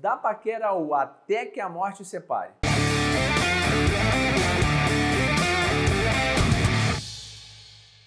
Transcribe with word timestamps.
da 0.00 0.16
paquera 0.16 0.68
ao 0.68 0.94
até 0.94 1.44
que 1.44 1.60
a 1.60 1.68
morte 1.68 2.04
separe. 2.04 2.52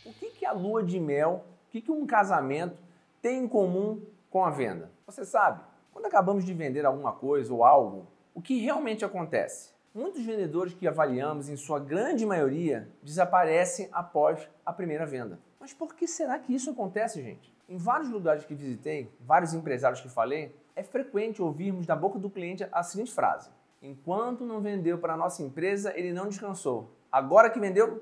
O 0.05 0.13
que, 0.13 0.29
que 0.29 0.45
a 0.45 0.53
lua 0.53 0.83
de 0.83 0.99
mel, 0.99 1.43
o 1.67 1.71
que, 1.71 1.81
que 1.81 1.91
um 1.91 2.05
casamento 2.05 2.77
tem 3.21 3.43
em 3.43 3.47
comum 3.47 4.01
com 4.29 4.45
a 4.45 4.49
venda? 4.49 4.89
Você 5.05 5.25
sabe, 5.25 5.61
quando 5.91 6.05
acabamos 6.05 6.45
de 6.45 6.53
vender 6.53 6.85
alguma 6.85 7.11
coisa 7.11 7.53
ou 7.53 7.63
algo, 7.63 8.07
o 8.33 8.41
que 8.41 8.61
realmente 8.61 9.03
acontece? 9.03 9.73
Muitos 9.93 10.23
vendedores 10.23 10.73
que 10.73 10.87
avaliamos, 10.87 11.49
em 11.49 11.57
sua 11.57 11.77
grande 11.77 12.25
maioria, 12.25 12.89
desaparecem 13.03 13.89
após 13.91 14.47
a 14.65 14.71
primeira 14.71 15.05
venda. 15.05 15.37
Mas 15.59 15.73
por 15.73 15.93
que 15.93 16.07
será 16.07 16.39
que 16.39 16.55
isso 16.55 16.69
acontece, 16.71 17.21
gente? 17.21 17.50
Em 17.71 17.77
vários 17.77 18.09
lugares 18.09 18.43
que 18.43 18.53
visitei, 18.53 19.09
vários 19.21 19.53
empresários 19.53 20.01
que 20.01 20.09
falei, 20.09 20.53
é 20.75 20.83
frequente 20.83 21.41
ouvirmos 21.41 21.85
da 21.85 21.95
boca 21.95 22.19
do 22.19 22.29
cliente 22.29 22.67
a 22.69 22.83
seguinte 22.83 23.13
frase: 23.13 23.49
Enquanto 23.81 24.43
não 24.43 24.59
vendeu 24.59 24.97
para 24.97 25.13
a 25.13 25.17
nossa 25.17 25.41
empresa, 25.41 25.97
ele 25.97 26.11
não 26.11 26.27
descansou. 26.27 26.91
Agora 27.09 27.49
que 27.49 27.61
vendeu, 27.61 28.01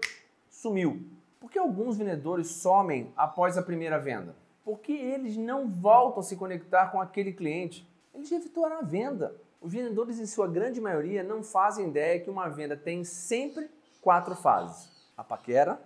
sumiu. 0.49 1.05
Por 1.39 1.52
que 1.52 1.59
alguns 1.59 1.99
vendedores 1.99 2.47
somem 2.47 3.13
após 3.16 3.59
a 3.59 3.61
primeira 3.61 3.99
venda? 3.99 4.35
Porque 4.66 4.91
eles 4.91 5.38
não 5.38 5.70
voltam 5.70 6.22
a 6.22 6.23
se 6.23 6.36
conectar 6.36 6.88
com 6.88 6.99
aquele 6.99 7.31
cliente. 7.31 7.88
Eles 8.11 8.31
evitaram 8.31 8.80
a 8.80 8.81
venda. 8.81 9.36
Os 9.61 9.72
vendedores, 9.72 10.20
em 10.20 10.25
sua 10.25 10.47
grande 10.47 10.81
maioria, 10.81 11.22
não 11.22 11.44
fazem 11.44 11.89
ideia 11.89 12.20
que 12.20 12.30
uma 12.31 12.49
venda 12.49 12.75
tem 12.75 13.03
sempre 13.03 13.70
quatro 14.02 14.36
fases: 14.36 15.08
a 15.16 15.23
paquera, 15.23 15.80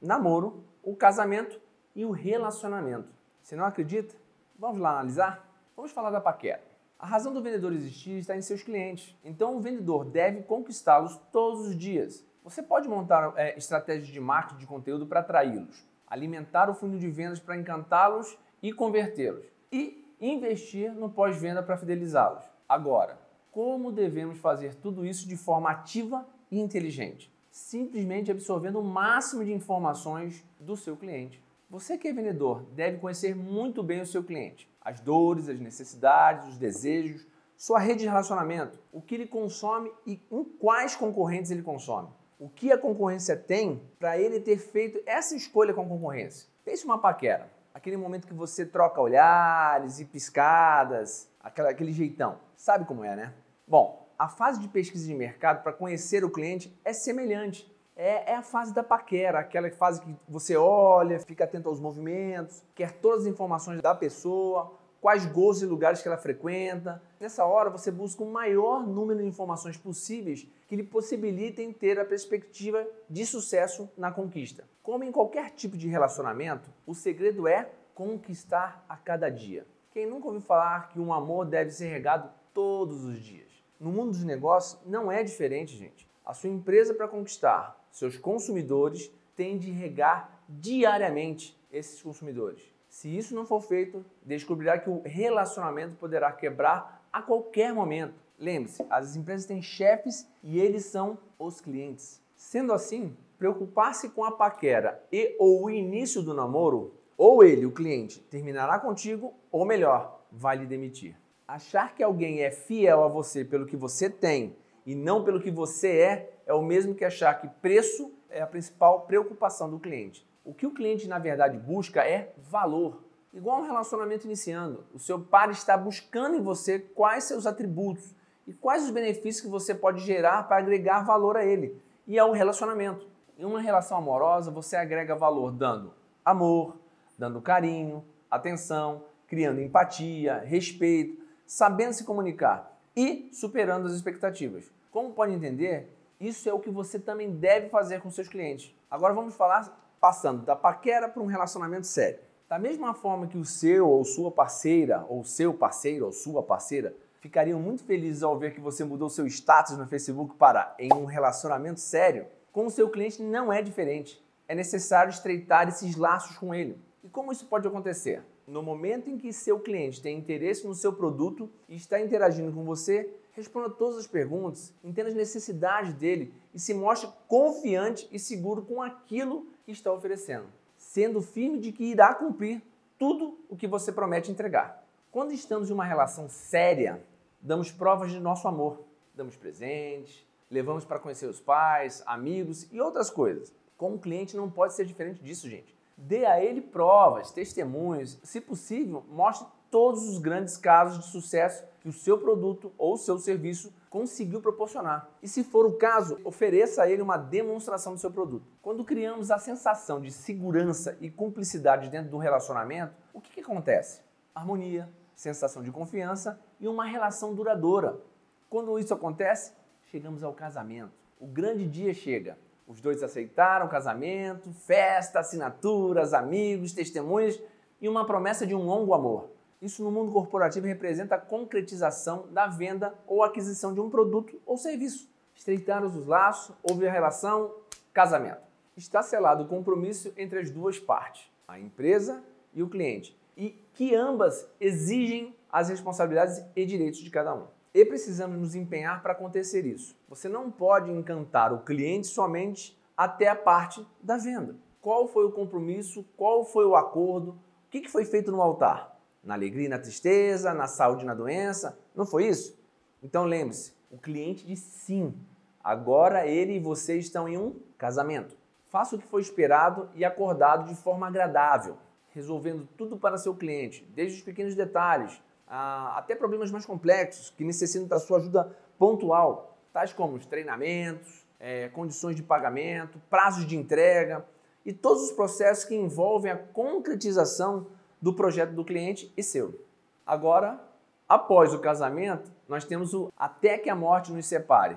namoro, 0.00 0.64
o 0.82 0.96
casamento 0.96 1.60
e 1.94 2.06
o 2.06 2.10
relacionamento. 2.10 3.17
Você 3.48 3.56
não 3.56 3.64
acredita? 3.64 4.14
Vamos 4.58 4.78
lá 4.78 4.90
analisar? 4.90 5.50
Vamos 5.74 5.90
falar 5.90 6.10
da 6.10 6.20
paquera. 6.20 6.62
A 6.98 7.06
razão 7.06 7.32
do 7.32 7.40
vendedor 7.40 7.72
existir 7.72 8.18
está 8.18 8.36
em 8.36 8.42
seus 8.42 8.62
clientes. 8.62 9.16
Então 9.24 9.56
o 9.56 9.60
vendedor 9.60 10.04
deve 10.04 10.42
conquistá-los 10.42 11.16
todos 11.32 11.66
os 11.68 11.74
dias. 11.74 12.22
Você 12.44 12.62
pode 12.62 12.86
montar 12.86 13.32
é, 13.36 13.56
estratégias 13.56 14.08
de 14.08 14.20
marketing 14.20 14.58
de 14.58 14.66
conteúdo 14.66 15.06
para 15.06 15.20
atraí-los, 15.20 15.82
alimentar 16.06 16.68
o 16.68 16.74
funil 16.74 16.98
de 16.98 17.08
vendas 17.08 17.40
para 17.40 17.56
encantá-los 17.56 18.36
e 18.62 18.70
convertê-los, 18.70 19.46
e 19.72 20.04
investir 20.20 20.92
no 20.92 21.08
pós-venda 21.08 21.62
para 21.62 21.78
fidelizá-los. 21.78 22.44
Agora, 22.68 23.18
como 23.50 23.90
devemos 23.90 24.36
fazer 24.36 24.74
tudo 24.74 25.06
isso 25.06 25.26
de 25.26 25.38
forma 25.38 25.70
ativa 25.70 26.26
e 26.50 26.60
inteligente? 26.60 27.32
Simplesmente 27.50 28.30
absorvendo 28.30 28.78
o 28.78 28.84
máximo 28.84 29.42
de 29.42 29.54
informações 29.54 30.44
do 30.60 30.76
seu 30.76 30.98
cliente. 30.98 31.42
Você 31.70 31.98
que 31.98 32.08
é 32.08 32.12
vendedor 32.14 32.62
deve 32.72 32.96
conhecer 32.96 33.36
muito 33.36 33.82
bem 33.82 34.00
o 34.00 34.06
seu 34.06 34.24
cliente, 34.24 34.72
as 34.80 35.00
dores, 35.00 35.50
as 35.50 35.60
necessidades, 35.60 36.48
os 36.48 36.56
desejos, 36.56 37.26
sua 37.58 37.78
rede 37.78 38.00
de 38.00 38.08
relacionamento, 38.08 38.78
o 38.90 39.02
que 39.02 39.14
ele 39.14 39.26
consome 39.26 39.92
e 40.06 40.18
em 40.30 40.44
quais 40.44 40.96
concorrentes 40.96 41.50
ele 41.50 41.60
consome. 41.60 42.08
O 42.38 42.48
que 42.48 42.72
a 42.72 42.78
concorrência 42.78 43.36
tem 43.36 43.82
para 43.98 44.18
ele 44.18 44.40
ter 44.40 44.56
feito 44.56 44.98
essa 45.04 45.36
escolha 45.36 45.74
com 45.74 45.82
a 45.82 45.86
concorrência. 45.86 46.48
Pense 46.64 46.86
uma 46.86 46.96
paquera, 46.96 47.50
aquele 47.74 47.98
momento 47.98 48.26
que 48.26 48.32
você 48.32 48.64
troca 48.64 48.98
olhares 48.98 50.00
e 50.00 50.06
piscadas, 50.06 51.28
aquela, 51.38 51.68
aquele 51.68 51.92
jeitão. 51.92 52.38
Sabe 52.56 52.86
como 52.86 53.04
é, 53.04 53.14
né? 53.14 53.34
Bom, 53.66 54.08
a 54.18 54.26
fase 54.26 54.58
de 54.58 54.68
pesquisa 54.68 55.06
de 55.06 55.14
mercado 55.14 55.62
para 55.62 55.74
conhecer 55.74 56.24
o 56.24 56.30
cliente 56.30 56.74
é 56.82 56.94
semelhante 56.94 57.70
é, 57.98 58.30
é, 58.30 58.36
a 58.36 58.42
fase 58.42 58.72
da 58.72 58.84
paquera, 58.84 59.40
aquela 59.40 59.68
fase 59.72 60.00
que 60.00 60.16
você 60.28 60.56
olha, 60.56 61.18
fica 61.18 61.42
atento 61.42 61.68
aos 61.68 61.80
movimentos, 61.80 62.62
quer 62.72 62.92
todas 62.92 63.22
as 63.22 63.26
informações 63.26 63.82
da 63.82 63.92
pessoa, 63.92 64.72
quais 65.00 65.26
gostos 65.26 65.64
e 65.64 65.66
lugares 65.66 66.00
que 66.00 66.06
ela 66.06 66.16
frequenta. 66.16 67.02
Nessa 67.18 67.44
hora 67.44 67.68
você 67.68 67.90
busca 67.90 68.22
o 68.22 68.30
maior 68.30 68.86
número 68.86 69.18
de 69.18 69.26
informações 69.26 69.76
possíveis 69.76 70.46
que 70.68 70.76
lhe 70.76 70.84
possibilitem 70.84 71.72
ter 71.72 71.98
a 71.98 72.04
perspectiva 72.04 72.86
de 73.10 73.26
sucesso 73.26 73.90
na 73.98 74.12
conquista. 74.12 74.62
Como 74.80 75.02
em 75.02 75.10
qualquer 75.10 75.50
tipo 75.50 75.76
de 75.76 75.88
relacionamento, 75.88 76.70
o 76.86 76.94
segredo 76.94 77.48
é 77.48 77.68
conquistar 77.96 78.84
a 78.88 78.96
cada 78.96 79.28
dia. 79.28 79.66
Quem 79.90 80.06
nunca 80.06 80.28
ouviu 80.28 80.40
falar 80.40 80.88
que 80.90 81.00
um 81.00 81.12
amor 81.12 81.46
deve 81.46 81.72
ser 81.72 81.88
regado 81.88 82.30
todos 82.54 83.04
os 83.04 83.18
dias? 83.18 83.48
No 83.80 83.90
mundo 83.90 84.10
dos 84.10 84.22
negócios 84.22 84.80
não 84.86 85.10
é 85.10 85.24
diferente, 85.24 85.76
gente. 85.76 86.08
A 86.28 86.34
sua 86.34 86.50
empresa 86.50 86.92
para 86.92 87.08
conquistar 87.08 87.82
seus 87.90 88.18
consumidores 88.18 89.10
têm 89.34 89.56
de 89.56 89.70
regar 89.70 90.42
diariamente 90.46 91.58
esses 91.72 92.02
consumidores. 92.02 92.62
Se 92.86 93.08
isso 93.16 93.34
não 93.34 93.46
for 93.46 93.62
feito, 93.62 94.04
descobrirá 94.22 94.78
que 94.78 94.90
o 94.90 95.00
relacionamento 95.06 95.96
poderá 95.96 96.30
quebrar 96.30 97.08
a 97.10 97.22
qualquer 97.22 97.72
momento. 97.72 98.20
Lembre-se, 98.38 98.84
as 98.90 99.16
empresas 99.16 99.46
têm 99.46 99.62
chefes 99.62 100.28
e 100.42 100.60
eles 100.60 100.84
são 100.84 101.16
os 101.38 101.62
clientes. 101.62 102.22
Sendo 102.36 102.74
assim, 102.74 103.16
preocupar-se 103.38 104.10
com 104.10 104.22
a 104.22 104.32
paquera 104.32 105.02
e 105.10 105.34
ou 105.38 105.64
o 105.64 105.70
início 105.70 106.22
do 106.22 106.34
namoro, 106.34 106.92
ou 107.16 107.42
ele, 107.42 107.64
o 107.64 107.72
cliente, 107.72 108.20
terminará 108.20 108.78
contigo, 108.78 109.32
ou 109.50 109.64
melhor, 109.64 110.26
vai 110.30 110.58
lhe 110.58 110.66
demitir. 110.66 111.16
Achar 111.46 111.94
que 111.94 112.02
alguém 112.02 112.42
é 112.42 112.50
fiel 112.50 113.02
a 113.02 113.08
você 113.08 113.46
pelo 113.46 113.64
que 113.64 113.78
você 113.78 114.10
tem 114.10 114.54
e 114.88 114.94
não 114.94 115.22
pelo 115.22 115.38
que 115.38 115.50
você 115.50 115.98
é, 115.98 116.40
é 116.46 116.54
o 116.54 116.62
mesmo 116.62 116.94
que 116.94 117.04
achar 117.04 117.34
que 117.34 117.46
preço 117.46 118.10
é 118.30 118.40
a 118.40 118.46
principal 118.46 119.02
preocupação 119.02 119.68
do 119.68 119.78
cliente. 119.78 120.26
O 120.42 120.54
que 120.54 120.66
o 120.66 120.72
cliente, 120.72 121.06
na 121.06 121.18
verdade, 121.18 121.58
busca 121.58 122.08
é 122.08 122.32
valor. 122.38 123.04
Igual 123.34 123.60
um 123.60 123.66
relacionamento 123.66 124.24
iniciando, 124.24 124.86
o 124.94 124.98
seu 124.98 125.20
par 125.20 125.50
está 125.50 125.76
buscando 125.76 126.36
em 126.36 126.40
você 126.40 126.78
quais 126.78 127.24
seus 127.24 127.44
atributos 127.44 128.14
e 128.46 128.54
quais 128.54 128.82
os 128.84 128.90
benefícios 128.90 129.42
que 129.42 129.50
você 129.50 129.74
pode 129.74 130.00
gerar 130.00 130.48
para 130.48 130.56
agregar 130.56 131.04
valor 131.04 131.36
a 131.36 131.44
ele 131.44 131.78
e 132.06 132.18
ao 132.18 132.32
relacionamento. 132.32 133.06
Em 133.38 133.44
uma 133.44 133.60
relação 133.60 133.98
amorosa, 133.98 134.50
você 134.50 134.74
agrega 134.74 135.14
valor 135.14 135.52
dando 135.52 135.92
amor, 136.24 136.78
dando 137.18 137.42
carinho, 137.42 138.02
atenção, 138.30 139.04
criando 139.26 139.60
empatia, 139.60 140.38
respeito, 140.46 141.22
sabendo 141.46 141.92
se 141.92 142.04
comunicar 142.04 142.74
e 142.96 143.28
superando 143.34 143.86
as 143.86 143.92
expectativas. 143.92 144.77
Como 144.98 145.12
pode 145.12 145.32
entender, 145.32 145.96
isso 146.18 146.48
é 146.48 146.52
o 146.52 146.58
que 146.58 146.68
você 146.68 146.98
também 146.98 147.30
deve 147.30 147.68
fazer 147.68 148.00
com 148.00 148.10
seus 148.10 148.26
clientes. 148.26 148.74
Agora 148.90 149.14
vamos 149.14 149.36
falar 149.36 149.94
passando 150.00 150.44
da 150.44 150.56
paquera 150.56 151.08
para 151.08 151.22
um 151.22 151.26
relacionamento 151.26 151.86
sério. 151.86 152.18
Da 152.48 152.58
mesma 152.58 152.92
forma 152.92 153.28
que 153.28 153.38
o 153.38 153.44
seu 153.44 153.88
ou 153.88 154.04
sua 154.04 154.28
parceira, 154.32 155.06
ou 155.08 155.22
seu 155.22 155.54
parceiro 155.54 156.06
ou 156.06 156.10
sua 156.10 156.42
parceira, 156.42 156.96
ficariam 157.20 157.60
muito 157.60 157.84
felizes 157.84 158.24
ao 158.24 158.36
ver 158.36 158.52
que 158.52 158.60
você 158.60 158.82
mudou 158.82 159.08
seu 159.08 159.24
status 159.28 159.78
no 159.78 159.86
Facebook 159.86 160.34
para 160.34 160.74
em 160.80 160.92
um 160.92 161.04
relacionamento 161.04 161.78
sério, 161.78 162.26
com 162.50 162.66
o 162.66 162.70
seu 162.70 162.90
cliente 162.90 163.22
não 163.22 163.52
é 163.52 163.62
diferente. 163.62 164.20
É 164.48 164.54
necessário 164.56 165.10
estreitar 165.10 165.68
esses 165.68 165.94
laços 165.94 166.36
com 166.36 166.52
ele. 166.52 166.76
E 167.04 167.08
como 167.08 167.30
isso 167.30 167.46
pode 167.46 167.68
acontecer? 167.68 168.24
No 168.48 168.64
momento 168.64 169.08
em 169.08 169.16
que 169.16 169.32
seu 169.32 169.60
cliente 169.60 170.02
tem 170.02 170.18
interesse 170.18 170.66
no 170.66 170.74
seu 170.74 170.92
produto 170.92 171.48
e 171.68 171.76
está 171.76 172.00
interagindo 172.00 172.50
com 172.50 172.64
você, 172.64 173.08
responda 173.38 173.70
todas 173.70 173.98
as 173.98 174.06
perguntas, 174.06 174.74
entenda 174.82 175.08
as 175.08 175.14
necessidades 175.14 175.94
dele 175.94 176.34
e 176.52 176.58
se 176.58 176.74
mostre 176.74 177.08
confiante 177.26 178.08
e 178.12 178.18
seguro 178.18 178.62
com 178.62 178.82
aquilo 178.82 179.46
que 179.64 179.72
está 179.72 179.92
oferecendo, 179.92 180.46
sendo 180.76 181.22
firme 181.22 181.58
de 181.58 181.72
que 181.72 181.84
irá 181.84 182.14
cumprir 182.14 182.60
tudo 182.98 183.38
o 183.48 183.56
que 183.56 183.66
você 183.66 183.92
promete 183.92 184.30
entregar. 184.30 184.84
Quando 185.10 185.32
estamos 185.32 185.70
em 185.70 185.72
uma 185.72 185.84
relação 185.84 186.28
séria, 186.28 187.02
damos 187.40 187.70
provas 187.70 188.10
de 188.10 188.18
nosso 188.18 188.48
amor, 188.48 188.80
damos 189.14 189.36
presentes, 189.36 190.26
levamos 190.50 190.84
para 190.84 190.98
conhecer 190.98 191.26
os 191.26 191.40
pais, 191.40 192.02
amigos 192.06 192.66
e 192.72 192.80
outras 192.80 193.08
coisas. 193.08 193.52
Como 193.76 193.98
cliente 193.98 194.36
não 194.36 194.50
pode 194.50 194.74
ser 194.74 194.84
diferente 194.84 195.22
disso, 195.22 195.48
gente. 195.48 195.74
Dê 196.00 196.24
a 196.24 196.40
ele 196.40 196.60
provas, 196.60 197.32
testemunhos, 197.32 198.20
se 198.22 198.40
possível, 198.40 199.04
mostre 199.10 199.48
todos 199.68 200.08
os 200.08 200.18
grandes 200.18 200.56
casos 200.56 201.04
de 201.04 201.10
sucesso 201.10 201.64
que 201.80 201.88
o 201.88 201.92
seu 201.92 202.18
produto 202.18 202.72
ou 202.78 202.96
seu 202.96 203.18
serviço 203.18 203.72
conseguiu 203.90 204.40
proporcionar. 204.40 205.10
E 205.20 205.26
se 205.26 205.42
for 205.42 205.66
o 205.66 205.72
caso, 205.72 206.20
ofereça 206.24 206.82
a 206.82 206.88
ele 206.88 207.02
uma 207.02 207.16
demonstração 207.16 207.94
do 207.94 207.98
seu 207.98 208.12
produto. 208.12 208.46
Quando 208.62 208.84
criamos 208.84 209.30
a 209.30 209.38
sensação 209.38 210.00
de 210.00 210.12
segurança 210.12 210.96
e 211.00 211.10
cumplicidade 211.10 211.88
dentro 211.88 212.10
do 212.10 212.18
relacionamento, 212.18 212.94
o 213.12 213.20
que, 213.20 213.32
que 213.32 213.40
acontece? 213.40 214.00
Harmonia, 214.32 214.88
sensação 215.16 215.64
de 215.64 215.72
confiança 215.72 216.40
e 216.60 216.68
uma 216.68 216.84
relação 216.84 217.34
duradoura. 217.34 218.00
Quando 218.48 218.78
isso 218.78 218.94
acontece, 218.94 219.52
chegamos 219.90 220.22
ao 220.22 220.32
casamento. 220.32 220.92
O 221.18 221.26
grande 221.26 221.66
dia 221.66 221.92
chega. 221.92 222.38
Os 222.68 222.82
dois 222.82 223.02
aceitaram 223.02 223.66
casamento, 223.66 224.52
festa, 224.52 225.20
assinaturas, 225.20 226.12
amigos, 226.12 226.74
testemunhas 226.74 227.40
e 227.80 227.88
uma 227.88 228.04
promessa 228.04 228.46
de 228.46 228.54
um 228.54 228.62
longo 228.62 228.92
amor. 228.92 229.30
Isso 229.60 229.82
no 229.82 229.90
mundo 229.90 230.12
corporativo 230.12 230.66
representa 230.66 231.14
a 231.14 231.18
concretização 231.18 232.26
da 232.30 232.46
venda 232.46 232.92
ou 233.06 233.22
aquisição 233.22 233.72
de 233.72 233.80
um 233.80 233.88
produto 233.88 234.38
ou 234.44 234.58
serviço. 234.58 235.10
Estreitar 235.34 235.82
os 235.82 236.06
laços, 236.06 236.54
houve 236.62 236.86
a 236.86 236.92
relação, 236.92 237.54
casamento. 237.92 238.42
Está 238.76 239.02
selado 239.02 239.44
o 239.44 239.48
compromisso 239.48 240.12
entre 240.14 240.38
as 240.38 240.50
duas 240.50 240.78
partes, 240.78 241.28
a 241.48 241.58
empresa 241.58 242.22
e 242.52 242.62
o 242.62 242.68
cliente, 242.68 243.18
e 243.34 243.50
que 243.72 243.94
ambas 243.94 244.46
exigem 244.60 245.34
as 245.50 245.70
responsabilidades 245.70 246.44
e 246.54 246.66
direitos 246.66 247.00
de 247.00 247.10
cada 247.10 247.34
um. 247.34 247.46
E 247.74 247.84
precisamos 247.84 248.38
nos 248.38 248.54
empenhar 248.54 249.02
para 249.02 249.12
acontecer 249.12 249.66
isso. 249.66 249.96
Você 250.08 250.28
não 250.28 250.50
pode 250.50 250.90
encantar 250.90 251.52
o 251.52 251.60
cliente 251.60 252.06
somente 252.06 252.78
até 252.96 253.28
a 253.28 253.36
parte 253.36 253.86
da 254.02 254.16
venda. 254.16 254.56
Qual 254.80 255.06
foi 255.06 255.24
o 255.26 255.32
compromisso? 255.32 256.04
Qual 256.16 256.44
foi 256.44 256.64
o 256.64 256.74
acordo? 256.74 257.32
O 257.66 257.70
que 257.70 257.88
foi 257.88 258.04
feito 258.04 258.32
no 258.32 258.40
altar? 258.40 258.98
Na 259.22 259.34
alegria 259.34 259.68
na 259.68 259.78
tristeza, 259.78 260.54
na 260.54 260.66
saúde 260.66 261.04
na 261.04 261.14
doença? 261.14 261.78
Não 261.94 262.06
foi 262.06 262.26
isso? 262.26 262.58
Então 263.02 263.24
lembre-se, 263.24 263.74
o 263.90 263.98
cliente 263.98 264.46
disse 264.46 264.70
sim. 264.78 265.14
Agora 265.62 266.26
ele 266.26 266.54
e 266.54 266.60
você 266.60 266.98
estão 266.98 267.28
em 267.28 267.36
um 267.36 267.56
casamento. 267.76 268.36
Faça 268.68 268.96
o 268.96 268.98
que 268.98 269.06
foi 269.06 269.20
esperado 269.20 269.88
e 269.94 270.04
acordado 270.04 270.68
de 270.68 270.74
forma 270.74 271.06
agradável, 271.06 271.76
resolvendo 272.10 272.68
tudo 272.76 272.96
para 272.96 273.18
seu 273.18 273.34
cliente, 273.34 273.84
desde 273.94 274.18
os 274.18 274.24
pequenos 274.24 274.54
detalhes 274.54 275.22
até 275.48 276.14
problemas 276.14 276.50
mais 276.50 276.66
complexos 276.66 277.30
que 277.30 277.44
necessitam 277.44 277.88
da 277.88 277.98
sua 277.98 278.18
ajuda 278.18 278.54
pontual, 278.78 279.58
tais 279.72 279.92
como 279.92 280.16
os 280.16 280.26
treinamentos, 280.26 281.26
é, 281.40 281.68
condições 281.68 282.16
de 282.16 282.22
pagamento, 282.22 283.00
prazos 283.08 283.46
de 283.46 283.56
entrega 283.56 284.24
e 284.64 284.72
todos 284.72 285.04
os 285.04 285.12
processos 285.12 285.64
que 285.64 285.74
envolvem 285.74 286.30
a 286.30 286.36
concretização 286.36 287.66
do 288.00 288.12
projeto 288.12 288.52
do 288.52 288.64
cliente 288.64 289.12
e 289.16 289.22
seu. 289.22 289.64
Agora, 290.06 290.60
após 291.08 291.54
o 291.54 291.58
casamento, 291.58 292.30
nós 292.48 292.64
temos 292.64 292.94
o 292.94 293.10
até 293.16 293.58
que 293.58 293.70
a 293.70 293.74
morte 293.74 294.12
nos 294.12 294.26
separe. 294.26 294.76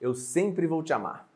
Eu 0.00 0.14
sempre 0.14 0.66
vou 0.66 0.82
te 0.82 0.92
amar. 0.92 1.28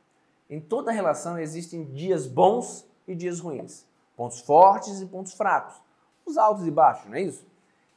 Em 0.48 0.60
toda 0.60 0.92
relação 0.92 1.38
existem 1.38 1.84
dias 1.84 2.26
bons 2.26 2.88
e 3.06 3.14
dias 3.14 3.40
ruins, 3.40 3.86
pontos 4.16 4.40
fortes 4.40 5.00
e 5.00 5.06
pontos 5.06 5.32
fracos, 5.32 5.74
os 6.24 6.36
altos 6.36 6.66
e 6.66 6.70
baixos, 6.70 7.06
não 7.06 7.16
é 7.16 7.22
isso? 7.22 7.46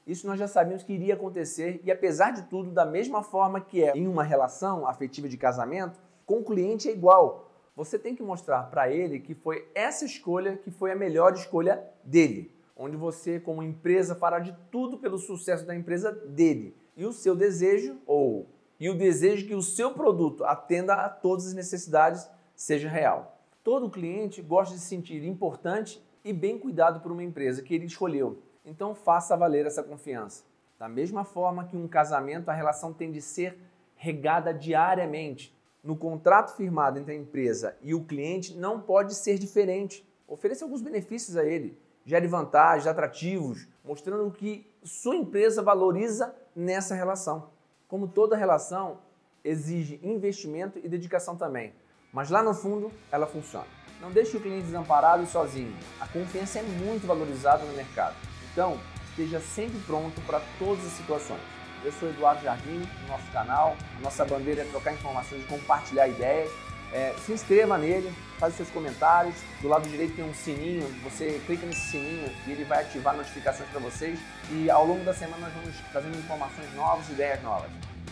Isso 0.09 0.25
nós 0.25 0.39
já 0.39 0.47
sabíamos 0.47 0.81
que 0.81 0.91
iria 0.91 1.13
acontecer 1.13 1.81
e 1.83 1.91
apesar 1.91 2.31
de 2.31 2.41
tudo, 2.49 2.71
da 2.71 2.83
mesma 2.83 3.21
forma 3.21 3.61
que 3.61 3.83
é 3.83 3.95
em 3.95 4.07
uma 4.07 4.23
relação 4.23 4.87
afetiva 4.87 5.29
de 5.29 5.37
casamento, 5.37 5.99
com 6.25 6.39
o 6.39 6.43
cliente 6.43 6.89
é 6.89 6.91
igual. 6.91 7.51
Você 7.75 7.99
tem 7.99 8.15
que 8.15 8.23
mostrar 8.23 8.63
para 8.71 8.91
ele 8.91 9.19
que 9.19 9.35
foi 9.35 9.69
essa 9.75 10.05
escolha 10.05 10.57
que 10.57 10.71
foi 10.71 10.91
a 10.91 10.95
melhor 10.95 11.33
escolha 11.33 11.83
dele, 12.03 12.51
onde 12.75 12.97
você 12.97 13.39
como 13.39 13.61
empresa 13.61 14.15
fará 14.15 14.39
de 14.39 14.51
tudo 14.71 14.97
pelo 14.97 15.19
sucesso 15.19 15.63
da 15.63 15.75
empresa 15.75 16.11
dele 16.11 16.75
e 16.97 17.05
o 17.05 17.13
seu 17.13 17.35
desejo 17.35 17.95
ou 18.07 18.47
e 18.79 18.89
o 18.89 18.97
desejo 18.97 19.45
que 19.45 19.53
o 19.53 19.61
seu 19.61 19.93
produto 19.93 20.43
atenda 20.43 20.95
a 20.95 21.07
todas 21.07 21.45
as 21.45 21.53
necessidades 21.53 22.27
seja 22.55 22.89
real. 22.89 23.39
Todo 23.63 23.91
cliente 23.91 24.41
gosta 24.41 24.73
de 24.73 24.81
se 24.81 24.87
sentir 24.87 25.23
importante 25.23 26.03
e 26.25 26.33
bem 26.33 26.57
cuidado 26.57 26.99
por 26.99 27.11
uma 27.11 27.23
empresa 27.23 27.61
que 27.61 27.75
ele 27.75 27.85
escolheu. 27.85 28.48
Então 28.65 28.93
faça 28.93 29.35
valer 29.35 29.65
essa 29.65 29.83
confiança. 29.83 30.43
Da 30.77 30.87
mesma 30.87 31.23
forma 31.23 31.65
que 31.65 31.75
um 31.75 31.87
casamento, 31.87 32.49
a 32.49 32.53
relação 32.53 32.93
tem 32.93 33.11
de 33.11 33.21
ser 33.21 33.57
regada 33.95 34.53
diariamente. 34.53 35.53
No 35.83 35.95
contrato 35.95 36.55
firmado 36.55 36.99
entre 36.99 37.13
a 37.13 37.17
empresa 37.17 37.75
e 37.81 37.93
o 37.93 38.03
cliente 38.03 38.55
não 38.55 38.79
pode 38.79 39.13
ser 39.15 39.37
diferente. 39.37 40.07
Ofereça 40.27 40.63
alguns 40.63 40.81
benefícios 40.81 41.35
a 41.35 41.43
ele, 41.43 41.77
gere 42.05 42.27
vantagens, 42.27 42.87
atrativos, 42.87 43.67
mostrando 43.83 44.27
o 44.27 44.31
que 44.31 44.69
sua 44.83 45.15
empresa 45.15 45.61
valoriza 45.61 46.33
nessa 46.55 46.95
relação. 46.95 47.49
Como 47.87 48.07
toda 48.07 48.37
relação, 48.37 48.99
exige 49.43 49.99
investimento 50.03 50.79
e 50.79 50.87
dedicação 50.87 51.35
também, 51.35 51.73
mas 52.13 52.29
lá 52.29 52.43
no 52.43 52.53
fundo 52.53 52.91
ela 53.11 53.25
funciona. 53.25 53.67
Não 53.99 54.11
deixe 54.11 54.37
o 54.37 54.41
cliente 54.41 54.65
desamparado 54.65 55.23
e 55.23 55.27
sozinho. 55.27 55.75
A 55.99 56.07
confiança 56.07 56.59
é 56.59 56.61
muito 56.61 57.05
valorizada 57.05 57.65
no 57.65 57.73
mercado. 57.73 58.15
Então, 58.51 58.79
esteja 59.09 59.39
sempre 59.39 59.79
pronto 59.85 60.19
para 60.21 60.41
todas 60.57 60.85
as 60.85 60.93
situações. 60.93 61.41
Eu 61.83 61.91
sou 61.93 62.09
Eduardo 62.09 62.43
Jardim, 62.43 62.87
no 63.01 63.07
nosso 63.07 63.31
canal. 63.31 63.75
A 63.97 64.01
nossa 64.01 64.25
bandeira 64.25 64.61
é 64.61 64.65
trocar 64.65 64.93
informações 64.93 65.41
e 65.43 65.45
compartilhar 65.45 66.07
ideias. 66.07 66.51
É, 66.91 67.13
se 67.23 67.31
inscreva 67.31 67.77
nele, 67.77 68.11
os 68.41 68.53
seus 68.55 68.69
comentários. 68.69 69.35
Do 69.61 69.67
lado 69.67 69.87
direito 69.87 70.15
tem 70.15 70.25
um 70.25 70.33
sininho, 70.33 70.87
você 71.03 71.39
clica 71.45 71.65
nesse 71.65 71.91
sininho 71.91 72.29
e 72.47 72.51
ele 72.51 72.63
vai 72.65 72.81
ativar 72.81 73.15
notificações 73.15 73.69
para 73.69 73.79
vocês. 73.79 74.19
E 74.51 74.69
ao 74.69 74.85
longo 74.85 75.03
da 75.05 75.13
semana 75.13 75.47
nós 75.47 75.53
vamos 75.53 75.75
trazendo 75.91 76.17
informações 76.17 76.73
novas, 76.75 77.07
ideias 77.09 77.41
novas. 77.43 77.69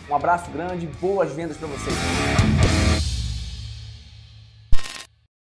Um 0.08 0.14
abraço 0.14 0.50
grande, 0.50 0.86
boas 0.86 1.32
vendas 1.32 1.56
para 1.56 1.68
vocês. 1.68 2.57